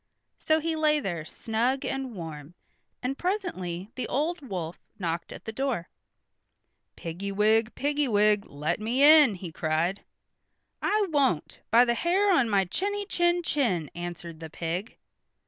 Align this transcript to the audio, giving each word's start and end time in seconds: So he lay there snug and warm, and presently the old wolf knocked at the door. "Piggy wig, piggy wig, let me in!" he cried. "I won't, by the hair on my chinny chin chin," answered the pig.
So 0.39 0.59
he 0.59 0.75
lay 0.75 0.99
there 0.99 1.23
snug 1.25 1.85
and 1.85 2.15
warm, 2.15 2.55
and 3.03 3.19
presently 3.19 3.91
the 3.93 4.07
old 4.07 4.41
wolf 4.41 4.79
knocked 4.97 5.31
at 5.31 5.45
the 5.45 5.51
door. 5.51 5.89
"Piggy 6.95 7.31
wig, 7.31 7.75
piggy 7.75 8.07
wig, 8.07 8.47
let 8.47 8.79
me 8.79 9.03
in!" 9.03 9.35
he 9.35 9.51
cried. 9.51 10.01
"I 10.81 11.05
won't, 11.11 11.61
by 11.69 11.85
the 11.85 11.93
hair 11.93 12.33
on 12.33 12.49
my 12.49 12.65
chinny 12.65 13.05
chin 13.05 13.43
chin," 13.43 13.91
answered 13.93 14.39
the 14.39 14.49
pig. 14.49 14.97